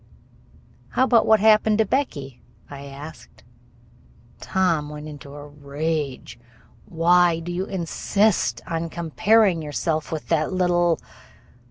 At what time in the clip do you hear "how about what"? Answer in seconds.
0.93-1.39